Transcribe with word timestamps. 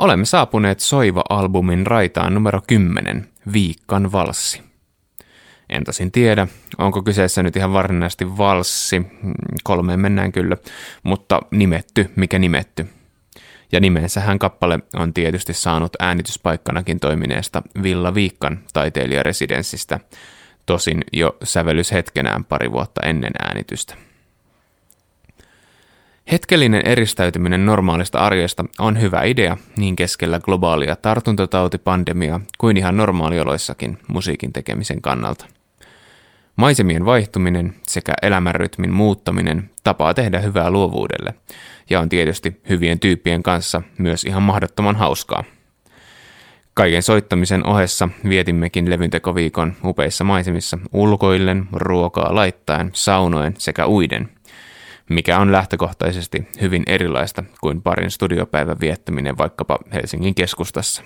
Olemme 0.00 0.24
saapuneet 0.24 0.80
Soiva-albumin 0.80 1.86
raitaan 1.86 2.34
numero 2.34 2.60
10, 2.66 3.28
Viikkan 3.52 4.12
valssi. 4.12 4.62
En 5.68 5.84
tosin 5.84 6.12
tiedä, 6.12 6.46
onko 6.78 7.02
kyseessä 7.02 7.42
nyt 7.42 7.56
ihan 7.56 7.72
varsinaisesti 7.72 8.36
valssi, 8.36 9.02
kolmeen 9.64 10.00
mennään 10.00 10.32
kyllä, 10.32 10.56
mutta 11.02 11.40
nimetty, 11.50 12.10
mikä 12.16 12.38
nimetty. 12.38 12.86
Ja 13.72 13.80
nimensähän 13.80 14.38
kappale 14.38 14.78
on 14.96 15.14
tietysti 15.14 15.54
saanut 15.54 15.92
äänityspaikkanakin 15.98 17.00
toimineesta 17.00 17.62
Villa 17.82 18.14
Viikkan 18.14 18.58
taiteilijaresidenssistä, 18.72 20.00
tosin 20.66 21.00
jo 21.12 21.36
sävellyshetkenään 21.44 22.44
pari 22.44 22.72
vuotta 22.72 23.00
ennen 23.06 23.32
äänitystä. 23.38 24.09
Hetkellinen 26.32 26.86
eristäytyminen 26.86 27.66
normaalista 27.66 28.18
arjesta 28.18 28.64
on 28.78 29.00
hyvä 29.00 29.22
idea 29.22 29.56
niin 29.76 29.96
keskellä 29.96 30.40
globaalia 30.40 30.96
tartuntatautipandemiaa 30.96 32.40
kuin 32.58 32.76
ihan 32.76 32.96
normaalioloissakin 32.96 33.98
musiikin 34.08 34.52
tekemisen 34.52 35.02
kannalta. 35.02 35.46
Maisemien 36.56 37.04
vaihtuminen 37.04 37.74
sekä 37.86 38.12
elämänrytmin 38.22 38.92
muuttaminen 38.92 39.70
tapaa 39.84 40.14
tehdä 40.14 40.40
hyvää 40.40 40.70
luovuudelle 40.70 41.34
ja 41.90 42.00
on 42.00 42.08
tietysti 42.08 42.60
hyvien 42.68 43.00
tyyppien 43.00 43.42
kanssa 43.42 43.82
myös 43.98 44.24
ihan 44.24 44.42
mahdottoman 44.42 44.96
hauskaa. 44.96 45.44
Kaiken 46.74 47.02
soittamisen 47.02 47.66
ohessa 47.66 48.08
vietimmekin 48.28 48.90
levyntekoviikon 48.90 49.76
upeissa 49.84 50.24
maisemissa 50.24 50.78
ulkoillen, 50.92 51.68
ruokaa 51.72 52.34
laittaen, 52.34 52.90
saunoen 52.92 53.54
sekä 53.58 53.86
uiden– 53.86 54.28
mikä 55.10 55.38
on 55.38 55.52
lähtökohtaisesti 55.52 56.48
hyvin 56.60 56.82
erilaista 56.86 57.44
kuin 57.60 57.82
parin 57.82 58.10
studiopäivän 58.10 58.80
viettäminen 58.80 59.38
vaikkapa 59.38 59.78
Helsingin 59.92 60.34
keskustassa. 60.34 61.02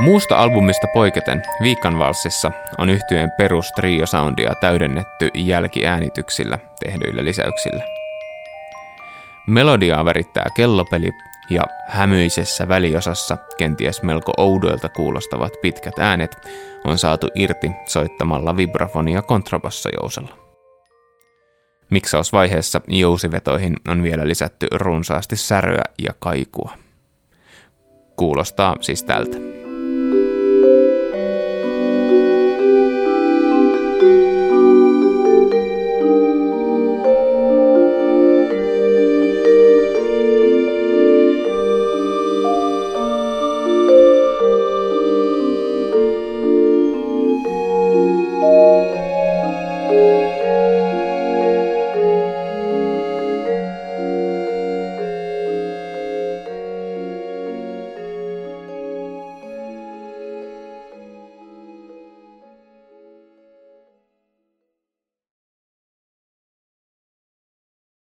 Muusta 0.00 0.36
albumista 0.36 0.86
poiketen 0.94 1.42
Viikanvalssissa 1.62 2.52
on 2.78 2.90
yhtyeen 2.90 3.30
perus 3.38 3.72
trio-soundia 3.72 4.54
täydennetty 4.60 5.30
jälkiäänityksillä 5.34 6.58
tehdyillä 6.84 7.24
lisäyksillä. 7.24 7.84
Melodiaa 9.46 10.04
värittää 10.04 10.46
kellopeli 10.56 11.10
ja 11.50 11.62
hämyisessä 11.88 12.68
väliosassa 12.68 13.36
kenties 13.58 14.02
melko 14.02 14.32
oudoilta 14.36 14.88
kuulostavat 14.88 15.52
pitkät 15.62 15.98
äänet 15.98 16.36
on 16.84 16.98
saatu 16.98 17.28
irti 17.34 17.70
soittamalla 17.86 18.56
vibrafonia 18.56 19.22
kontrabassojousella. 19.22 20.38
Miksausvaiheessa 21.90 22.80
jousivetoihin 22.88 23.76
on 23.88 24.02
vielä 24.02 24.28
lisätty 24.28 24.66
runsaasti 24.72 25.36
säröä 25.36 25.84
ja 25.98 26.12
kaikua. 26.18 26.72
Kuulostaa 28.16 28.76
siis 28.80 29.02
tältä. 29.02 29.51